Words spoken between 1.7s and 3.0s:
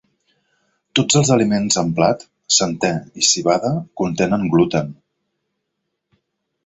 amb blat, centè